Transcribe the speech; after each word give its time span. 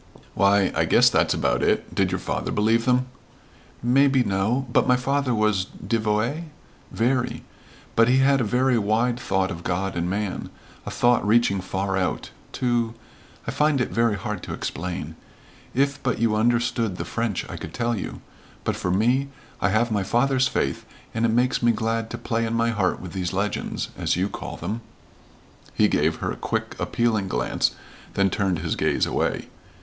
"Why 0.33 0.71
I 0.73 0.85
guess 0.85 1.11
that's 1.11 1.35
about 1.35 1.61
it. 1.61 1.93
Did 1.93 2.11
your 2.11 2.17
father 2.17 2.51
believe 2.51 2.85
them?" 2.85 3.05
"Maybe 3.83 4.23
no. 4.23 4.65
But 4.73 4.87
my 4.87 4.95
father 4.95 5.35
was 5.35 5.67
'devoué' 5.67 6.45
very 6.89 7.43
but 7.95 8.07
he 8.07 8.17
had 8.17 8.41
a 8.41 8.43
very 8.43 8.79
wide 8.79 9.19
thought 9.19 9.51
of 9.51 9.61
God 9.63 9.95
and 9.95 10.09
man 10.09 10.49
a 10.87 10.89
thought 10.89 11.23
reaching 11.23 11.61
far 11.61 11.97
out 11.97 12.31
to 12.53 12.95
I 13.45 13.51
find 13.51 13.79
it 13.79 13.91
very 13.91 14.15
hard 14.15 14.41
to 14.41 14.55
explain. 14.55 15.17
If 15.75 16.01
but 16.01 16.17
you 16.17 16.35
understood 16.35 16.97
the 16.97 17.05
French, 17.05 17.47
I 17.47 17.55
could 17.55 17.71
tell 17.71 17.95
you 17.95 18.21
but 18.63 18.75
for 18.75 18.89
me, 18.89 19.27
I 19.61 19.69
have 19.69 19.91
my 19.91 20.01
father's 20.01 20.47
faith 20.47 20.83
and 21.13 21.25
it 21.27 21.31
makes 21.31 21.61
me 21.61 21.71
glad 21.73 22.09
to 22.09 22.17
play 22.17 22.47
in 22.47 22.55
my 22.55 22.71
heart 22.71 22.99
with 23.01 23.13
these 23.13 23.33
legends 23.33 23.89
as 23.95 24.15
you 24.15 24.29
call 24.29 24.57
them." 24.57 24.81
He 25.75 25.87
gave 25.87 26.15
her 26.15 26.31
a 26.31 26.37
quick, 26.37 26.75
appealing 26.79 27.27
glance, 27.27 27.75
then 28.15 28.31
turned 28.31 28.57
his 28.57 28.75
gaze 28.75 29.05
away. 29.05 29.45